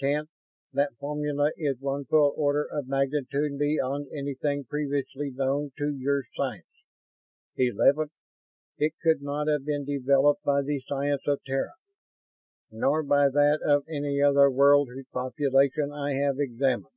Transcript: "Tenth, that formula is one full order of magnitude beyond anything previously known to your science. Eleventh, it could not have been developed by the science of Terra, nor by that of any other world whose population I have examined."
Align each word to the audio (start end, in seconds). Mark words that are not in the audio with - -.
"Tenth, 0.00 0.28
that 0.74 0.92
formula 0.98 1.50
is 1.56 1.80
one 1.80 2.04
full 2.04 2.34
order 2.36 2.62
of 2.70 2.86
magnitude 2.88 3.58
beyond 3.58 4.08
anything 4.12 4.64
previously 4.64 5.30
known 5.30 5.72
to 5.78 5.96
your 5.96 6.24
science. 6.36 6.66
Eleventh, 7.56 8.12
it 8.76 8.92
could 9.02 9.22
not 9.22 9.48
have 9.48 9.64
been 9.64 9.86
developed 9.86 10.42
by 10.44 10.60
the 10.60 10.80
science 10.86 11.22
of 11.26 11.42
Terra, 11.42 11.72
nor 12.70 13.02
by 13.02 13.30
that 13.30 13.60
of 13.64 13.86
any 13.88 14.20
other 14.20 14.50
world 14.50 14.90
whose 14.90 15.06
population 15.10 15.90
I 15.90 16.12
have 16.16 16.38
examined." 16.38 16.92